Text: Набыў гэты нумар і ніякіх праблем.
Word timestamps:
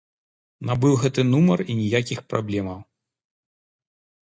Набыў 0.69 0.93
гэты 1.03 1.21
нумар 1.33 1.59
і 1.69 1.77
ніякіх 1.83 2.19
праблем. 2.33 2.73